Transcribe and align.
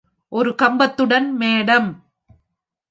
ஒரு 0.29 0.55
கம்பத்துடன், 0.61 1.37
மேடம். 1.39 1.89